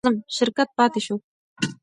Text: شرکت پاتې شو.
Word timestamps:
شرکت 0.37 0.67
پاتې 0.77 0.99
شو. 1.05 1.15